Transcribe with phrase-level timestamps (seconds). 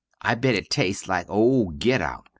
[0.19, 2.27] I bet it tests like ole get out.